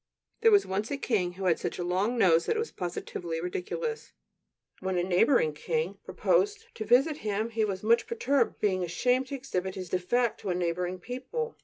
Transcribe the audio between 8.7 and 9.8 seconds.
ashamed to exhibit